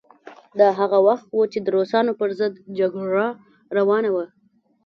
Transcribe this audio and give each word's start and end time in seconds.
دا 0.59 0.67
هغه 0.79 0.97
وخت 1.07 1.27
و 1.31 1.39
چې 1.51 1.59
د 1.61 1.67
روسانو 1.75 2.11
پر 2.19 2.29
ضد 2.39 2.53
جګړه 2.79 3.27
روانه 3.77 4.09
وه. 4.15 4.25